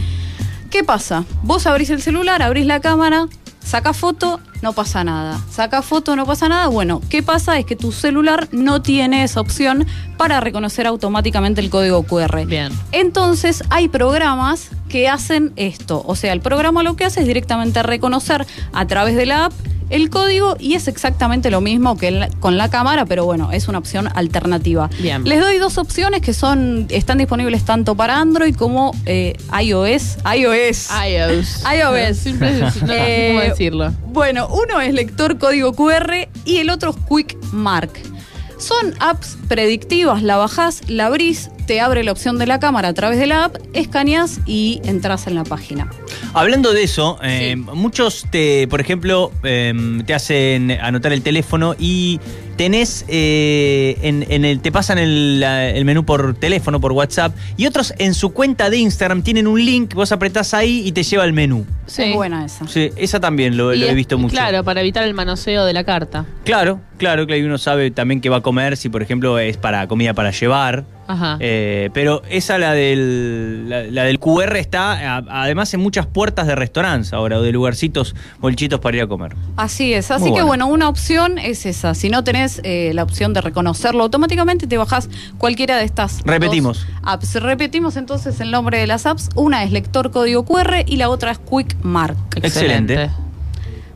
¿Qué 0.69 0.83
pasa? 0.83 1.23
Vos 1.43 1.65
abrís 1.65 1.89
el 1.89 2.01
celular, 2.01 2.41
abrís 2.41 2.65
la 2.65 2.81
cámara, 2.81 3.27
sacás 3.63 3.95
foto, 3.95 4.41
no 4.61 4.73
pasa 4.73 5.03
nada. 5.05 5.39
Sacás 5.49 5.85
foto, 5.85 6.15
no 6.17 6.25
pasa 6.25 6.49
nada. 6.49 6.67
Bueno, 6.67 7.01
¿qué 7.09 7.23
pasa? 7.23 7.57
Es 7.57 7.65
que 7.65 7.75
tu 7.77 7.91
celular 7.93 8.49
no 8.51 8.81
tiene 8.81 9.23
esa 9.23 9.39
opción 9.39 9.85
para 10.17 10.41
reconocer 10.41 10.85
automáticamente 10.87 11.61
el 11.61 11.69
código 11.69 12.03
QR. 12.03 12.45
Bien. 12.45 12.73
Entonces 12.91 13.63
hay 13.69 13.87
programas 13.87 14.69
que 14.89 15.07
hacen 15.09 15.53
esto. 15.55 16.03
O 16.05 16.15
sea, 16.15 16.33
el 16.33 16.41
programa 16.41 16.83
lo 16.83 16.95
que 16.95 17.05
hace 17.05 17.21
es 17.21 17.27
directamente 17.27 17.83
reconocer 17.83 18.45
a 18.73 18.87
través 18.87 19.15
de 19.15 19.25
la 19.25 19.45
app 19.45 19.53
el 19.89 20.09
código 20.09 20.57
y 20.59 20.73
es 20.73 20.89
exactamente 20.89 21.49
lo 21.49 21.61
mismo 21.61 21.97
que 21.97 22.11
la- 22.11 22.27
con 22.41 22.57
la 22.57 22.69
cámara, 22.69 23.05
pero 23.05 23.23
bueno, 23.23 23.53
es 23.53 23.69
una 23.69 23.77
opción 23.77 24.09
alternativa. 24.15 24.89
Bien. 24.99 25.23
Les 25.23 25.39
doy 25.39 25.59
dos 25.59 25.77
opciones 25.77 26.19
que 26.21 26.33
son 26.33 26.87
están 26.89 27.17
disponibles 27.19 27.63
tanto 27.63 27.95
para 27.95 28.17
Android 28.19 28.53
como 28.53 28.91
eh, 29.05 29.37
iOS. 29.61 30.17
iOS. 30.35 30.89
iOS. 30.91 31.63
iOS. 31.73 32.25
No 32.37 32.71
sé 32.71 32.79
cómo 32.81 32.91
Eh, 32.91 33.45
decirlo. 33.49 33.93
Bueno, 34.07 34.49
uno 34.49 34.81
es 34.81 34.93
lector 34.93 35.37
código 35.37 35.71
QR 35.71 36.27
y 36.43 36.57
el 36.57 36.69
otro 36.69 36.89
es 36.91 36.97
Quick 37.07 37.37
Mark. 37.53 37.91
Son 38.57 38.95
apps 38.99 39.37
predictivas, 39.47 40.23
la 40.23 40.37
bajás, 40.37 40.89
la 40.89 41.05
abrís, 41.05 41.49
te 41.67 41.79
abre 41.79 42.03
la 42.03 42.11
opción 42.11 42.39
de 42.39 42.47
la 42.47 42.59
cámara 42.59 42.87
a 42.87 42.93
través 42.93 43.19
de 43.19 43.27
la 43.27 43.45
app, 43.45 43.57
escaneás 43.73 44.39
y 44.45 44.81
entras 44.83 45.27
en 45.27 45.35
la 45.35 45.43
página. 45.43 45.89
Hablando 46.33 46.73
de 46.73 46.83
eso, 46.83 47.19
eh, 47.21 47.55
muchos 47.55 48.25
te, 48.31 48.67
por 48.67 48.81
ejemplo, 48.81 49.31
eh, 49.43 49.73
te 50.05 50.13
hacen 50.13 50.71
anotar 50.71 51.13
el 51.13 51.21
teléfono 51.21 51.75
y 51.77 52.19
tenés 52.57 53.05
eh, 53.07 53.97
en, 54.01 54.25
en 54.29 54.43
el, 54.43 54.59
te 54.59 54.71
pasan 54.71 54.97
el, 54.97 55.39
la- 55.39 55.69
el 55.69 55.85
menú 55.85 56.03
por 56.03 56.33
teléfono, 56.35 56.81
por 56.81 56.91
WhatsApp, 56.91 57.33
y 57.55 57.65
otros 57.67 57.93
en 57.99 58.13
su 58.13 58.31
cuenta 58.33 58.69
de 58.69 58.77
Instagram 58.77 59.21
tienen 59.21 59.47
un 59.47 59.63
link, 59.63 59.93
vos 59.93 60.11
apretás 60.11 60.53
ahí 60.53 60.81
y 60.85 60.91
te 60.91 61.03
lleva 61.03 61.23
al 61.23 61.33
menú. 61.33 61.65
Es 61.87 62.13
buena 62.13 62.43
esa. 62.43 62.67
Sí, 62.67 62.91
esa 62.97 63.19
también 63.19 63.55
lo, 63.55 63.73
Y 63.73 63.83
he 63.83 63.93
visto 63.93 64.17
mucho. 64.17 64.33
Claro, 64.33 64.63
para 64.63 64.81
evitar 64.81 65.03
el 65.03 65.13
manoseo 65.13 65.63
de 65.65 65.73
la 65.73 65.83
carta. 65.85 66.25
Claro, 66.43 66.81
claro, 66.97 67.25
que 67.27 67.41
uno 67.45 67.57
sabe 67.57 67.91
también 67.91 68.19
qué 68.19 68.29
va 68.29 68.37
a 68.37 68.41
comer, 68.41 68.75
si 68.75 68.89
por 68.89 69.01
ejemplo 69.01 69.39
es 69.39 69.55
para 69.57 69.87
comida 69.87 70.13
para 70.13 70.31
llevar. 70.31 70.83
Ajá. 71.07 71.37
Eh, 71.39 71.89
pero 71.93 72.21
esa, 72.29 72.57
la 72.57 72.73
del, 72.73 73.69
la, 73.69 73.83
la 73.83 74.03
del 74.03 74.19
QR, 74.19 74.57
está 74.57 75.17
a- 75.17 75.43
además 75.43 75.73
en 75.73 75.79
muchas 75.79 76.05
puertas 76.05 76.47
de 76.47 76.55
restaurantes 76.55 77.13
ahora, 77.13 77.39
o 77.39 77.41
de 77.41 77.51
lugarcitos, 77.51 78.15
bolchitos 78.39 78.79
para 78.79 78.97
ir 78.97 79.03
a 79.03 79.07
comer. 79.07 79.35
Así 79.55 79.93
es, 79.93 80.11
así 80.11 80.23
Muy 80.25 80.29
que 80.31 80.43
buena. 80.43 80.65
bueno, 80.65 80.67
una 80.67 80.89
opción 80.89 81.37
es 81.37 81.65
esa. 81.65 81.93
Si 81.95 82.09
no 82.09 82.23
tenés 82.23 82.61
eh, 82.63 82.91
la 82.93 83.03
opción 83.03 83.33
de 83.33 83.41
reconocerlo 83.41 84.03
automáticamente, 84.03 84.67
te 84.67 84.77
bajás 84.77 85.09
cualquiera 85.37 85.77
de 85.77 85.85
estas 85.85 86.21
Repetimos. 86.25 86.79
dos 86.85 86.87
apps. 87.03 87.35
Repetimos 87.35 87.95
entonces 87.97 88.39
el 88.39 88.51
nombre 88.51 88.79
de 88.79 88.87
las 88.87 89.05
apps. 89.05 89.29
Una 89.35 89.63
es 89.63 89.71
lector 89.71 90.11
código 90.11 90.45
QR 90.45 90.83
y 90.85 90.97
la 90.97 91.09
otra 91.09 91.31
es 91.31 91.39
Quick 91.39 91.77
Mark. 91.83 92.17
Excelente. 92.35 93.09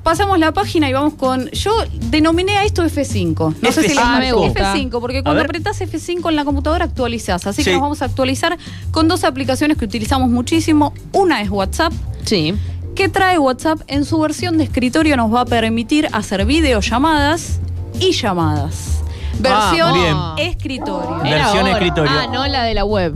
Pasamos 0.03 0.39
la 0.39 0.51
página 0.51 0.89
y 0.89 0.93
vamos 0.93 1.13
con. 1.13 1.49
Yo 1.51 1.71
denominé 2.09 2.57
a 2.57 2.63
esto 2.65 2.83
F5. 2.83 3.55
No 3.61 3.71
sé 3.71 3.83
si 3.83 3.89
les 3.89 3.97
F5. 3.97 4.01
Ah, 4.03 4.19
me 4.19 4.31
gusta. 4.33 4.73
F5, 4.75 4.99
porque 4.99 5.21
cuando 5.21 5.41
apretás 5.43 5.79
F5 5.81 6.29
en 6.29 6.35
la 6.35 6.43
computadora 6.43 6.85
actualizás. 6.85 7.45
Así 7.45 7.61
Sí. 7.63 7.69
que 7.69 7.73
nos 7.73 7.81
vamos 7.83 8.01
a 8.01 8.05
actualizar 8.05 8.57
con 8.91 9.07
dos 9.07 9.23
aplicaciones 9.23 9.77
que 9.77 9.85
utilizamos 9.85 10.29
muchísimo. 10.29 10.93
Una 11.11 11.41
es 11.41 11.49
WhatsApp. 11.49 11.93
Sí. 12.25 12.53
que 12.95 13.07
trae 13.07 13.39
WhatsApp 13.39 13.79
en 13.87 14.03
su 14.03 14.19
versión 14.19 14.57
de 14.57 14.65
escritorio 14.65 15.15
nos 15.15 15.33
va 15.33 15.41
a 15.41 15.45
permitir 15.45 16.09
hacer 16.11 16.45
videollamadas 16.45 17.59
y 18.01 18.11
llamadas. 18.11 19.01
Versión 19.39 19.91
muy 19.91 19.99
bien. 20.01 20.17
escritorio. 20.49 21.19
Versión 21.23 21.67
escritorio. 21.67 22.11
Ah, 22.13 22.27
no 22.31 22.45
la 22.47 22.63
de 22.63 22.73
la 22.73 22.83
web. 22.83 23.13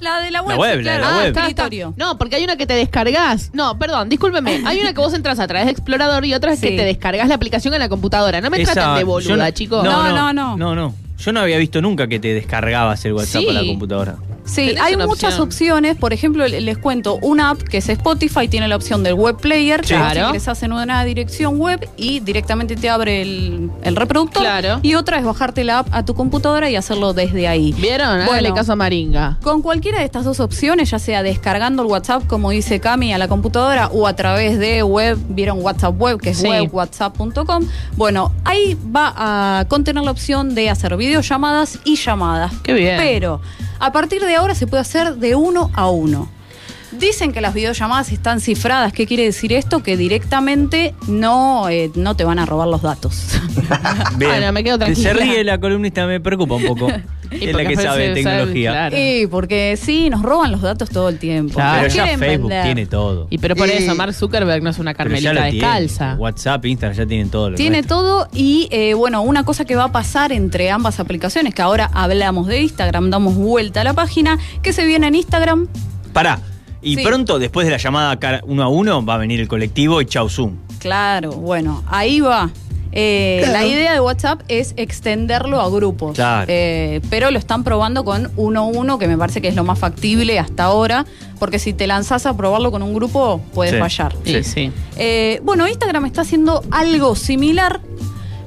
La 0.00 0.20
de 0.20 0.30
la 0.30 0.42
web, 0.42 0.58
web, 0.58 0.78
sí, 0.78 0.84
la 0.84 0.92
de 0.92 0.98
claro. 0.98 1.00
la 1.00 1.08
Ah, 1.10 1.68
web. 1.68 1.94
No, 1.96 2.18
porque 2.18 2.36
hay 2.36 2.44
una 2.44 2.56
que 2.56 2.66
te 2.66 2.74
descargas. 2.74 3.50
No, 3.52 3.78
perdón, 3.78 4.08
discúlpeme. 4.08 4.62
Hay 4.66 4.78
una 4.80 4.92
que 4.92 5.00
vos 5.00 5.12
entras 5.14 5.38
a 5.40 5.46
través 5.46 5.66
de 5.66 5.72
Explorador 5.72 6.24
y 6.24 6.34
otra 6.34 6.52
es 6.52 6.60
que 6.60 6.76
te 6.76 6.84
descargas 6.84 7.28
la 7.28 7.34
aplicación 7.34 7.74
en 7.74 7.80
la 7.80 7.88
computadora. 7.88 8.40
No 8.40 8.50
me 8.50 8.60
Esa- 8.62 8.74
traten 8.74 8.96
de 8.96 9.04
boluda, 9.04 9.36
no- 9.46 9.50
chicos. 9.50 9.82
No, 9.84 9.90
No, 10.04 10.10
no, 10.10 10.32
no, 10.32 10.56
no. 10.56 10.56
no. 10.56 10.74
no. 10.74 10.94
Yo 11.18 11.32
no 11.32 11.40
había 11.40 11.58
visto 11.58 11.82
nunca 11.82 12.06
que 12.06 12.20
te 12.20 12.32
descargabas 12.32 13.04
el 13.04 13.12
WhatsApp 13.14 13.42
Sí. 13.42 13.48
a 13.48 13.52
la 13.52 13.66
computadora. 13.66 14.16
Sí, 14.48 14.74
hay 14.80 14.96
muchas 14.96 15.34
opción. 15.38 15.40
opciones. 15.42 15.96
Por 15.96 16.12
ejemplo, 16.12 16.46
le- 16.48 16.60
les 16.60 16.78
cuento, 16.78 17.18
una 17.22 17.50
app 17.50 17.62
que 17.62 17.78
es 17.78 17.88
Spotify 17.88 18.48
tiene 18.48 18.66
la 18.68 18.76
opción 18.76 19.02
del 19.02 19.14
web 19.14 19.36
player, 19.36 19.80
que 19.82 19.88
Claro. 19.88 20.20
vos 20.20 20.28
ingresás 20.30 20.62
en 20.62 20.72
una 20.72 21.04
dirección 21.04 21.58
web 21.58 21.88
y 21.96 22.20
directamente 22.20 22.74
te 22.76 22.88
abre 22.88 23.22
el, 23.22 23.70
el 23.82 23.96
reproductor. 23.96 24.42
Claro. 24.42 24.80
Y 24.82 24.94
otra 24.94 25.18
es 25.18 25.24
bajarte 25.24 25.64
la 25.64 25.80
app 25.80 25.88
a 25.92 26.04
tu 26.04 26.14
computadora 26.14 26.70
y 26.70 26.76
hacerlo 26.76 27.12
desde 27.12 27.46
ahí. 27.48 27.72
¿Vieron? 27.78 28.24
Bueno. 28.26 28.54
caso 28.54 28.72
a 28.72 28.76
Maringa. 28.76 29.38
Con 29.42 29.60
cualquiera 29.62 29.98
de 29.98 30.04
estas 30.06 30.24
dos 30.24 30.40
opciones, 30.40 30.90
ya 30.90 30.98
sea 30.98 31.22
descargando 31.22 31.82
el 31.82 31.88
WhatsApp, 31.88 32.26
como 32.26 32.50
dice 32.50 32.80
Cami, 32.80 33.12
a 33.12 33.18
la 33.18 33.28
computadora 33.28 33.88
o 33.88 34.06
a 34.06 34.16
través 34.16 34.58
de 34.58 34.82
web, 34.82 35.18
vieron 35.28 35.62
WhatsApp 35.62 35.94
web, 36.00 36.18
que 36.20 36.30
es 36.30 36.38
Sí. 36.38 36.48
webwhatsapp.com. 36.48 37.64
Bueno, 37.96 38.32
ahí 38.44 38.76
va 38.94 39.12
a 39.60 39.64
contener 39.68 40.02
la 40.04 40.10
opción 40.10 40.54
de 40.54 40.70
hacer 40.70 40.96
videollamadas 40.96 41.78
y 41.84 41.96
llamadas. 41.96 42.52
Qué 42.62 42.72
bien. 42.72 42.96
Pero 42.98 43.40
a 43.78 43.92
partir 43.92 44.24
de 44.24 44.34
ahora 44.36 44.54
se 44.54 44.66
puede 44.66 44.80
hacer 44.80 45.16
de 45.16 45.34
uno 45.34 45.70
a 45.74 45.90
uno. 45.90 46.28
Dicen 46.92 47.32
que 47.32 47.40
las 47.40 47.52
videollamadas 47.54 48.12
están 48.12 48.40
cifradas. 48.40 48.92
¿Qué 48.92 49.06
quiere 49.06 49.24
decir 49.24 49.52
esto? 49.52 49.82
Que 49.82 49.96
directamente 49.96 50.94
no, 51.06 51.68
eh, 51.68 51.90
no 51.94 52.16
te 52.16 52.24
van 52.24 52.38
a 52.38 52.46
robar 52.46 52.68
los 52.68 52.82
datos. 52.82 53.28
Bueno, 54.16 54.50
me 54.52 54.64
quedo 54.64 54.78
tranquila. 54.78 55.12
Se 55.12 55.14
ríe 55.14 55.44
la 55.44 55.58
columnista, 55.58 56.06
me 56.06 56.20
preocupa 56.20 56.54
un 56.54 56.64
poco. 56.66 56.88
Y 57.30 57.44
es 57.50 57.54
la 57.54 57.66
que 57.66 57.76
sabe 57.76 58.14
tecnología. 58.14 58.70
claro. 58.70 58.96
Sí, 58.96 59.26
porque 59.30 59.78
sí, 59.78 60.08
nos 60.08 60.22
roban 60.22 60.50
los 60.50 60.62
datos 60.62 60.88
todo 60.88 61.10
el 61.10 61.18
tiempo. 61.18 61.52
Claro. 61.56 61.82
Pero 61.82 61.94
ya 61.94 62.06
Facebook 62.16 62.48
vender. 62.48 62.64
tiene 62.64 62.86
todo. 62.86 63.26
Y 63.28 63.36
pero 63.36 63.54
por 63.54 63.68
Y- 63.68 63.72
eso, 63.72 63.94
Mark 63.94 64.14
Zuckerberg 64.14 64.62
no 64.62 64.70
es 64.70 64.78
una 64.78 64.94
Pero 64.94 65.10
ya 65.10 65.28
carmelita 65.28 65.32
lo 65.34 65.40
tiene. 65.42 65.56
descalza. 65.66 66.14
WhatsApp, 66.18 66.64
Instagram, 66.64 66.96
ya 66.96 67.06
tienen 67.06 67.28
todo. 67.30 67.50
lo 67.50 67.56
Tiene 67.58 67.76
nuestro. 67.78 67.96
todo 67.98 68.28
y 68.32 68.66
eh, 68.70 68.94
bueno, 68.94 69.20
una 69.20 69.44
cosa 69.44 69.66
que 69.66 69.76
va 69.76 69.84
a 69.84 69.92
pasar 69.92 70.32
entre 70.32 70.70
ambas 70.70 71.00
aplicaciones, 71.00 71.52
que 71.54 71.60
ahora 71.60 71.90
hablamos 71.92 72.46
de 72.46 72.62
Instagram, 72.62 73.10
damos 73.10 73.34
vuelta 73.34 73.82
a 73.82 73.84
la 73.84 73.92
página, 73.92 74.38
que 74.62 74.72
se 74.72 74.86
viene 74.86 75.08
en 75.08 75.14
Instagram. 75.16 75.68
Pará. 76.14 76.40
Y 76.80 76.96
Sí. 76.96 77.02
pronto, 77.04 77.38
después 77.38 77.66
de 77.66 77.70
la 77.72 77.78
llamada 77.78 78.18
cara- 78.18 78.42
uno 78.46 78.62
a 78.62 78.68
uno, 78.68 79.04
va 79.04 79.14
a 79.14 79.18
venir 79.18 79.40
el 79.40 79.48
colectivo 79.48 80.00
y 80.00 80.06
chau 80.06 80.28
Zoom. 80.28 80.56
Claro, 80.78 81.32
bueno, 81.32 81.82
ahí 81.88 82.20
va. 82.20 82.50
Eh, 82.90 83.44
La 83.52 83.66
idea 83.66 83.92
de 83.92 84.00
WhatsApp 84.00 84.40
es 84.48 84.72
extenderlo 84.78 85.60
a 85.60 85.68
grupos. 85.68 86.14
Claro. 86.14 86.46
Eh, 86.48 87.02
pero 87.10 87.30
lo 87.30 87.38
están 87.38 87.62
probando 87.62 88.02
con 88.02 88.30
uno 88.36 88.60
a 88.60 88.64
uno, 88.64 88.98
que 88.98 89.06
me 89.06 89.16
parece 89.18 89.42
que 89.42 89.48
es 89.48 89.54
lo 89.56 89.62
más 89.62 89.78
factible 89.78 90.38
hasta 90.38 90.64
ahora, 90.64 91.04
porque 91.38 91.58
si 91.58 91.74
te 91.74 91.86
lanzás 91.86 92.24
a 92.24 92.34
probarlo 92.36 92.70
con 92.70 92.82
un 92.82 92.94
grupo, 92.94 93.42
puedes 93.52 93.74
Sí. 93.74 93.78
fallar. 93.78 94.14
Sí, 94.24 94.42
sí. 94.42 94.72
Eh, 94.96 95.40
bueno, 95.44 95.68
Instagram 95.68 96.06
está 96.06 96.22
haciendo 96.22 96.62
algo 96.70 97.14
similar. 97.14 97.80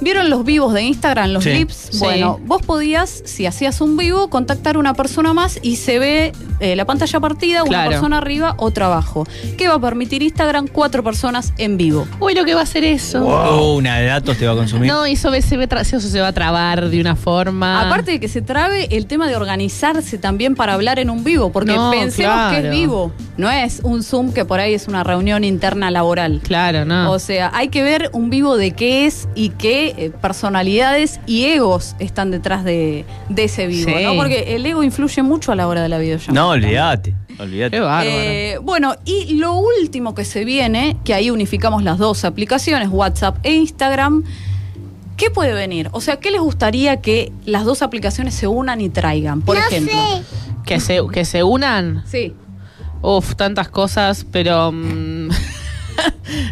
¿Vieron 0.02 0.30
los 0.30 0.44
vivos 0.44 0.74
de 0.74 0.82
Instagram, 0.82 1.30
los 1.32 1.44
Sí. 1.44 1.52
lips? 1.52 1.90
Sí. 1.92 2.00
Bueno, 2.00 2.40
vos 2.46 2.62
podías, 2.64 3.22
si 3.26 3.46
hacías 3.46 3.82
un 3.82 3.98
vivo, 3.98 4.30
contactar 4.30 4.76
a 4.76 4.80
una 4.80 4.94
persona 4.94 5.34
más 5.34 5.60
y 5.62 5.76
se 5.78 6.00
ve 6.00 6.34
eh, 6.60 6.76
la 6.76 6.86
pantalla 6.86 7.20
partida, 7.20 7.64
una 7.64 7.86
persona 7.88 8.18
arriba, 8.18 8.56
otra 8.58 8.88
abajo. 8.88 9.26
¿Qué 9.58 9.68
va 9.68 9.76
a 9.76 9.80
permitir 9.80 10.22
Instagram? 10.24 10.68
Cuatro 10.68 11.04
personas 11.04 11.54
en 11.58 11.78
vivo. 11.78 12.08
Uy, 12.20 12.34
lo 12.34 12.46
que 12.46 12.54
va 12.54 12.62
a 12.62 12.64
hacer 12.64 12.84
eso. 12.84 13.26
Oh, 13.26 13.76
una 13.76 13.98
de 13.98 14.06
datos 14.08 14.38
te 14.38 14.46
va 14.46 14.54
a 14.54 14.56
consumir. 14.56 14.88
No, 14.92 15.06
y 15.08 15.14
eso, 15.14 15.32
se, 15.42 15.58
ve 15.58 15.68
eso 15.82 16.00
se 16.00 16.20
va 16.20 16.28
a 16.28 16.34
trabar 16.34 16.90
de 16.90 17.00
una 17.00 17.16
forma. 17.16 17.82
Aparte 17.88 18.12
de 18.12 18.20
que 18.20 18.28
se 18.28 18.42
trabe 18.42 18.88
el 18.96 19.06
tema 19.06 19.28
de 19.28 19.36
organizarse 19.36 20.18
también 20.18 20.56
para 20.56 20.74
hablar 20.74 21.00
en 21.00 21.10
un 21.10 21.24
vivo, 21.24 21.52
porque 21.52 21.74
No, 21.74 21.92
pensemos 21.92 22.52
que 22.54 22.68
es 22.68 22.72
vivo, 22.72 23.12
no 23.38 23.50
es 23.50 23.82
un 23.84 24.04
Zoom 24.04 24.32
que 24.34 24.46
por 24.46 24.60
ahí 24.60 24.74
es 24.74 24.88
una 24.88 25.04
reunión 25.04 25.44
interna 25.44 25.92
laboral. 25.92 26.42
Claro, 26.44 26.86
no. 26.86 27.12
O 27.12 27.20
sea, 27.20 27.52
hay 27.54 27.70
que 27.70 27.84
ver 27.84 28.10
un 28.14 28.30
vivo 28.30 28.58
de 28.58 28.72
qué 28.72 29.06
es 29.06 29.28
y 29.36 29.50
qué 29.50 29.91
eh, 29.98 30.10
personalidades 30.10 31.20
y 31.26 31.46
egos 31.46 31.96
están 32.00 32.32
detrás 32.32 32.64
de, 32.64 33.06
de 33.30 33.44
ese 33.44 33.68
vivo, 33.68 33.92
Sí. 33.96 34.04
¿no? 34.04 34.16
Porque 34.16 34.56
el 34.56 34.66
ego 34.66 34.84
influye 34.84 35.22
mucho 35.24 35.52
a 35.52 35.56
la 35.56 35.68
hora 35.68 35.82
de 35.82 35.90
la 35.90 35.98
videollamada. 35.98 36.34
No, 36.34 36.50
olvídate. 36.50 37.16
Olvídate. 37.40 37.72
Qué 37.78 37.80
bárbaro. 37.80 38.10
Eh, 38.10 38.58
bueno, 38.62 38.96
y 39.06 39.36
lo 39.36 39.54
último 39.56 40.14
que 40.14 40.26
se 40.26 40.46
viene, 40.46 40.98
que 41.04 41.14
ahí 41.14 41.30
unificamos 41.32 41.84
las 41.84 41.98
dos 41.98 42.24
aplicaciones, 42.26 42.90
WhatsApp 42.92 43.38
e 43.44 43.54
Instagram, 43.54 44.24
¿qué 45.18 45.30
puede 45.32 45.54
venir? 45.54 45.90
O 45.92 46.02
sea, 46.02 46.18
¿qué 46.18 46.32
les 46.32 46.42
gustaría 46.42 46.98
que 47.02 47.32
las 47.46 47.66
dos 47.66 47.82
aplicaciones 47.82 48.34
se 48.34 48.48
unan 48.48 48.82
y 48.82 48.90
traigan? 48.90 49.42
Por 49.42 49.58
ejemplo. 49.58 49.94
que, 50.66 50.80
se, 50.80 51.00
que 51.12 51.26
se 51.26 51.44
unan. 51.44 52.04
Sí. 52.06 52.34
Uf, 53.04 53.36
tantas 53.36 53.68
cosas, 53.70 54.26
pero. 54.32 54.72
mm, 54.72 55.21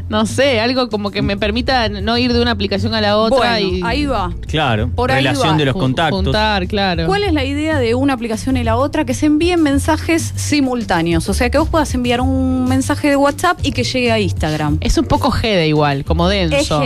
no 0.09 0.25
sé, 0.25 0.59
algo 0.59 0.89
como 0.89 1.11
que 1.11 1.21
me 1.21 1.37
permita 1.37 1.87
no 1.87 2.17
ir 2.17 2.33
de 2.33 2.41
una 2.41 2.51
aplicación 2.51 2.93
a 2.95 3.01
la 3.01 3.17
otra 3.17 3.37
Bueno, 3.37 3.75
y. 3.77 3.81
ahí 3.85 4.05
va. 4.05 4.33
Claro. 4.47 4.89
Por 4.95 5.11
ahí 5.11 5.23
Relación 5.23 5.53
va. 5.53 5.57
de 5.57 5.65
los 5.65 5.75
contactos. 5.75 6.23
Juntar, 6.23 6.67
claro. 6.67 7.05
¿Cuál 7.05 7.23
es 7.23 7.33
la 7.33 7.43
idea 7.43 7.79
de 7.79 7.95
una 7.95 8.13
aplicación 8.13 8.57
y 8.57 8.63
la 8.63 8.75
otra? 8.75 9.05
Que 9.05 9.13
se 9.13 9.27
envíen 9.27 9.61
mensajes 9.61 10.33
simultáneos. 10.35 11.29
O 11.29 11.33
sea, 11.33 11.49
que 11.49 11.57
vos 11.57 11.69
puedas 11.69 11.93
enviar 11.93 12.21
un 12.21 12.65
mensaje 12.67 13.09
de 13.09 13.15
WhatsApp 13.15 13.59
y 13.63 13.71
que 13.71 13.83
llegue 13.83 14.11
a 14.11 14.19
Instagram. 14.19 14.77
Es 14.81 14.97
un 14.97 15.05
poco 15.05 15.29
GD 15.29 15.67
igual, 15.67 16.03
como 16.03 16.29
Es 16.31 16.49
denso. 16.49 16.81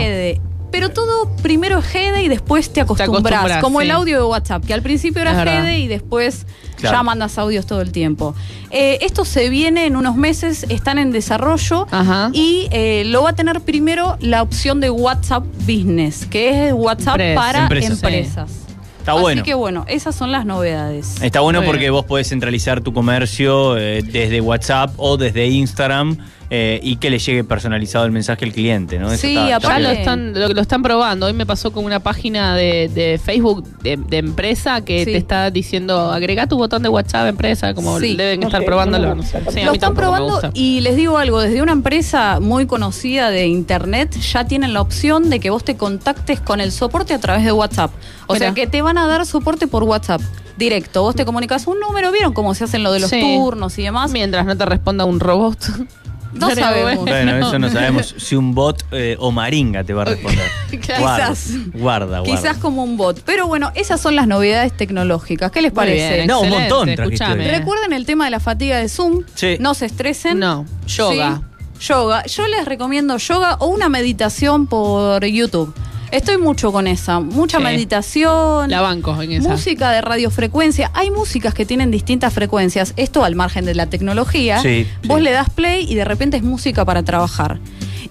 Pero 0.74 0.88
todo 0.90 1.30
primero 1.40 1.78
es 1.78 1.84
GD 1.92 2.22
y 2.24 2.28
después 2.28 2.72
te 2.72 2.80
acostumbras. 2.80 3.20
acostumbras, 3.34 3.62
como 3.62 3.80
el 3.80 3.92
audio 3.92 4.16
de 4.18 4.24
WhatsApp, 4.24 4.64
que 4.64 4.74
al 4.74 4.82
principio 4.82 5.22
era. 5.22 5.44
GD 5.44 5.78
y 5.78 5.86
después 5.86 6.46
Claro. 6.76 6.96
ya 6.98 7.02
mandas 7.04 7.38
audios 7.38 7.64
todo 7.64 7.80
el 7.80 7.92
tiempo. 7.92 8.34
Eh, 8.72 8.98
esto 9.02 9.24
se 9.24 9.48
viene 9.50 9.86
en 9.86 9.94
unos 9.94 10.16
meses, 10.16 10.66
están 10.68 10.98
en 10.98 11.12
desarrollo 11.12 11.86
Ajá. 11.92 12.30
y 12.32 12.66
eh, 12.72 13.04
lo 13.06 13.22
va 13.22 13.30
a 13.30 13.32
tener 13.34 13.60
primero 13.60 14.16
la 14.20 14.42
opción 14.42 14.80
de 14.80 14.90
WhatsApp 14.90 15.44
Business, 15.60 16.26
que 16.26 16.66
es 16.68 16.72
WhatsApp 16.74 17.14
Empresa. 17.20 17.40
para 17.40 17.62
Empresas. 17.62 17.90
empresas. 17.92 18.50
Está 18.98 19.12
Así 19.12 19.20
bueno. 19.20 19.42
que 19.44 19.54
bueno, 19.54 19.84
esas 19.86 20.14
son 20.16 20.32
las 20.32 20.44
novedades. 20.44 21.20
Está 21.22 21.40
bueno 21.40 21.60
Muy 21.60 21.66
porque 21.66 21.80
bien. 21.80 21.92
vos 21.92 22.04
podés 22.06 22.28
centralizar 22.30 22.80
tu 22.80 22.92
comercio 22.92 23.76
eh, 23.76 24.02
desde 24.02 24.40
WhatsApp 24.40 24.92
o 24.96 25.16
desde 25.16 25.46
Instagram 25.46 26.16
eh, 26.50 26.78
y 26.82 26.96
que 26.96 27.10
le 27.10 27.18
llegue 27.18 27.42
personalizado 27.44 28.04
el 28.04 28.12
mensaje 28.12 28.44
al 28.44 28.52
cliente, 28.52 28.98
¿no? 28.98 29.10
Eso 29.10 29.22
Sí, 29.26 29.36
está- 29.36 29.56
aparte- 29.56 29.82
Ya 29.82 29.88
lo 29.88 29.94
están, 29.94 30.32
lo, 30.34 30.48
lo 30.48 30.60
están 30.60 30.82
probando. 30.82 31.26
Hoy 31.26 31.32
me 31.32 31.46
pasó 31.46 31.72
con 31.72 31.84
una 31.84 32.00
página 32.00 32.54
de, 32.54 32.88
de 32.94 33.18
Facebook 33.22 33.66
de, 33.82 33.96
de 33.96 34.18
empresa 34.18 34.82
que 34.82 35.00
Sí. 35.04 35.12
te 35.12 35.16
está 35.16 35.50
diciendo 35.50 36.12
agrega 36.12 36.46
tu 36.46 36.56
botón 36.56 36.82
de 36.82 36.88
WhatsApp 36.88 37.28
empresa, 37.28 37.74
como 37.74 37.98
Sí. 37.98 38.14
deben 38.16 38.42
estar 38.42 38.64
probándolo. 38.64 39.14
no 39.14 39.22
sé. 39.22 39.40
Sí, 39.50 39.60
a 39.60 39.66
lo 39.66 39.72
están 39.72 39.94
probando 39.94 40.40
y 40.54 40.80
les 40.80 40.96
digo 40.96 41.18
algo, 41.18 41.40
desde 41.40 41.62
una 41.62 41.72
empresa 41.72 42.38
muy 42.40 42.66
conocida 42.66 43.30
de 43.30 43.46
internet 43.46 44.14
ya 44.20 44.44
tienen 44.46 44.72
la 44.74 44.80
opción 44.80 45.30
de 45.30 45.40
que 45.40 45.50
vos 45.50 45.64
te 45.64 45.76
contactes 45.76 46.40
con 46.40 46.60
el 46.60 46.72
soporte 46.72 47.14
a 47.14 47.18
través 47.18 47.44
de 47.44 47.52
WhatsApp. 47.52 47.90
O 48.26 48.36
sea 48.36 48.52
que 48.54 48.66
te 48.66 48.82
van 48.82 48.98
a 48.98 49.06
dar 49.06 49.24
soporte 49.26 49.66
por 49.66 49.82
WhatsApp 49.82 50.20
directo. 50.56 51.02
Vos 51.02 51.14
te 51.16 51.24
comunicas 51.24 51.66
un 51.66 51.80
número, 51.80 52.12
¿vieron 52.12 52.32
cómo 52.32 52.54
se 52.54 52.64
hacen 52.64 52.82
lo 52.84 52.92
de 52.92 53.00
los 53.00 53.10
Sí. 53.10 53.20
turnos 53.20 53.76
y 53.78 53.82
demás? 53.82 54.12
Mientras 54.12 54.46
no 54.46 54.56
te 54.56 54.64
responda 54.66 55.04
un 55.04 55.18
robot. 55.20 55.58
No 56.34 56.48
Pero 56.48 56.60
sabemos. 56.60 57.04
Bueno, 57.04 57.36
eso 57.36 57.58
no 57.58 57.70
sabemos 57.70 58.14
si 58.18 58.36
un 58.36 58.54
bot 58.54 58.84
eh, 58.90 59.16
o 59.18 59.30
Maringa 59.30 59.84
te 59.84 59.94
va 59.94 60.02
a 60.02 60.06
responder. 60.06 60.44
Claro. 60.80 61.02
Guarda, 61.02 61.28
Quizás. 61.28 61.50
Guarda, 61.72 62.18
guarda. 62.20 62.24
Quizás 62.24 62.56
como 62.58 62.82
un 62.82 62.96
bot. 62.96 63.20
Pero 63.24 63.46
bueno, 63.46 63.70
esas 63.76 64.00
son 64.00 64.16
las 64.16 64.26
novedades 64.26 64.76
tecnológicas. 64.76 65.52
¿Qué 65.52 65.62
les 65.62 65.72
Muy 65.72 65.76
parece? 65.76 66.14
bien, 66.14 66.26
No, 66.26 66.40
un 66.40 66.48
montón 66.50 66.88
hoy. 66.88 67.16
Recuerden 67.16 67.92
el 67.92 68.04
tema 68.06 68.24
de 68.24 68.32
la 68.32 68.40
fatiga 68.40 68.78
de 68.78 68.88
Zoom. 68.88 69.22
Sí. 69.34 69.56
No 69.60 69.74
se 69.74 69.86
estresen. 69.86 70.40
No, 70.40 70.66
yoga. 70.88 71.42
Sí, 71.78 71.86
yoga. 71.86 72.24
Yo 72.26 72.48
les 72.48 72.64
recomiendo 72.64 73.16
yoga 73.18 73.54
o 73.60 73.66
una 73.68 73.88
meditación 73.88 74.66
por 74.66 75.24
YouTube. 75.24 75.72
Estoy 76.14 76.38
mucho 76.38 76.70
con 76.70 76.86
esa. 76.86 77.18
Mucha 77.18 77.58
Sí. 77.58 77.64
meditación. 77.64 78.70
La 78.70 78.80
banco 78.80 79.20
en 79.20 79.32
esa. 79.32 79.48
Música 79.48 79.90
de 79.90 80.00
radiofrecuencia. 80.00 80.92
Hay 80.94 81.10
músicas 81.10 81.54
que 81.54 81.66
tienen 81.66 81.90
distintas 81.90 82.32
frecuencias. 82.32 82.94
Esto 82.96 83.24
al 83.24 83.34
margen 83.34 83.64
de 83.64 83.74
la 83.74 83.86
tecnología. 83.86 84.60
Sí, 84.62 84.86
Vos 85.08 85.18
sí. 85.18 85.24
le 85.24 85.32
das 85.32 85.50
play 85.50 85.84
y 85.90 85.96
de 85.96 86.04
repente 86.04 86.36
es 86.36 86.44
música 86.44 86.84
para 86.84 87.02
trabajar. 87.02 87.58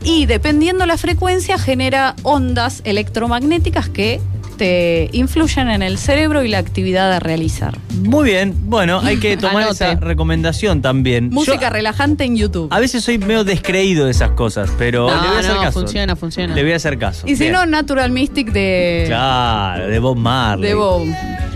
Y 0.03 0.25
dependiendo 0.25 0.85
la 0.85 0.97
frecuencia 0.97 1.57
genera 1.57 2.15
ondas 2.23 2.81
electromagnéticas 2.83 3.87
que 3.87 4.19
te 4.53 5.09
influyen 5.13 5.69
en 5.69 5.81
el 5.83 5.97
cerebro 5.97 6.43
y 6.43 6.47
la 6.47 6.57
actividad 6.59 7.11
a 7.11 7.19
realizar. 7.19 7.77
Muy 8.03 8.25
bien, 8.29 8.53
bueno, 8.65 8.99
hay 9.03 9.17
que 9.17 9.35
tomar 9.37 9.63
Anote. 9.63 9.73
esa 9.91 9.95
recomendación 9.95 10.81
también. 10.81 11.29
Música 11.29 11.59
Yo 11.61 11.69
relajante 11.69 12.23
en 12.23 12.35
YouTube. 12.37 12.67
a 12.71 12.79
veces 12.79 13.03
soy 13.03 13.17
medio 13.17 13.43
descreído 13.43 14.05
de 14.05 14.11
esas 14.11 14.31
cosas, 14.31 14.69
pero 14.77 15.07
No, 15.09 15.21
le 15.21 15.27
voy 15.27 15.37
a 15.37 15.39
hacer 15.39 15.53
no, 15.55 15.61
caso. 15.61 15.79
funciona, 15.79 16.15
funciona. 16.15 16.55
Le 16.55 16.63
voy 16.63 16.71
a 16.73 16.75
hacer 16.75 16.97
caso. 16.97 17.27
Y 17.27 17.35
si 17.35 17.43
Bien. 17.43 17.53
no, 17.53 17.65
Natural 17.65 18.11
Mystic 18.11 18.51
de, 18.51 19.03
Claro, 19.07 19.87
de 19.87 19.99
Bob 19.99 20.17
Marley. 20.17 20.69
de 20.69 20.75
Bob. 20.75 21.03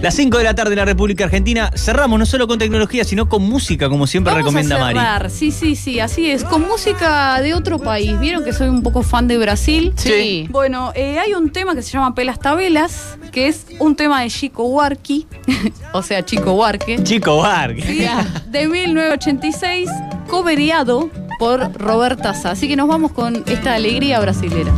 Las 0.02 0.14
5 0.14 0.38
de 0.38 0.44
la 0.44 0.54
tarde 0.54 0.74
en 0.74 0.78
la 0.78 0.86
República 0.86 1.24
Argentina. 1.24 1.72
Cerramos 1.76 2.20
no 2.20 2.26
solo 2.28 2.48
con 2.48 2.60
tecnología, 2.60 3.04
sino 3.04 3.28
con 3.28 3.42
música, 3.42 3.90
como 3.90 4.06
siempre 4.06 4.32
Vamos 4.32 4.46
recomienda 4.46 4.76
a 4.76 4.80
Mari. 4.80 5.00
cerrar. 5.00 5.30
Sí, 5.32 5.52
sí, 5.52 5.76
sí, 5.76 6.00
así 6.00 6.30
es. 6.30 6.44
Con 6.44 6.62
música 6.68 7.42
de 7.42 7.56
otro 7.56 7.80
país. 7.80 8.20
¿Vieron 8.20 8.44
que 8.44 8.54
soy 8.54 8.68
un 8.70 8.84
poco 8.84 9.02
fan 9.02 9.28
de 9.28 9.40
Brasil? 9.40 9.94
Sí. 9.96 10.48
Bueno, 10.52 10.92
eh, 10.94 11.18
hay 11.18 11.34
un 11.34 11.50
tema 11.50 11.74
que 11.74 11.82
se 11.82 11.92
llama 11.92 12.14
Pelas 12.14 12.40
Tabelas, 12.40 13.18
que 13.32 13.48
es 13.48 13.66
un 13.80 13.96
tema 13.96 14.22
de 14.22 14.30
Chico 14.30 14.66
Huarqui, 14.66 15.26
o 15.94 16.04
sea, 16.04 16.24
Chico 16.24 16.54
Huarque, 16.54 17.04
Chico 17.04 17.38
Vargas. 17.38 17.88
¿sí? 17.88 18.06
de 18.52 18.68
1986, 18.68 19.90
coveriado 20.28 21.10
por 21.40 21.74
Roberta 21.74 22.36
Sá. 22.36 22.52
Así 22.52 22.68
que 22.68 22.76
nos 22.76 22.88
vamos 22.88 23.14
con 23.14 23.44
esta 23.48 23.74
alegría 23.74 24.20
brasilera. 24.20 24.72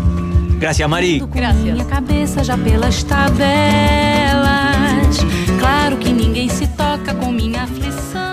Gracias, 0.62 0.88
Mari. 0.90 1.22
Gracias. 1.34 1.78
Claro 5.60 5.98
que 5.98 6.12
ninguém 6.12 6.50
se 6.50 6.68
toca 6.68 7.13
com 7.13 7.32
minha 7.32 7.63
aflição. 7.63 8.28